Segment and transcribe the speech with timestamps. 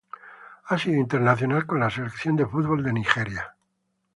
[0.65, 3.55] Ha sido internacional con la Selección de fútbol de Nigeria.